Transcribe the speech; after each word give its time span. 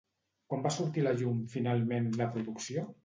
Quan 0.53 0.63
va 0.63 0.71
sortir 0.77 1.03
a 1.03 1.05
la 1.07 1.13
llum, 1.19 1.43
finalment, 1.57 2.09
la 2.23 2.29
producció? 2.37 2.87